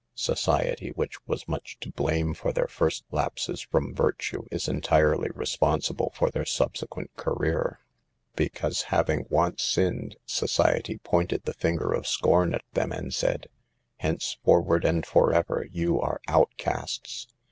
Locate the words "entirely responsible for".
4.67-6.31